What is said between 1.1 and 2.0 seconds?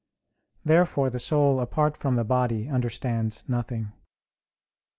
the soul apart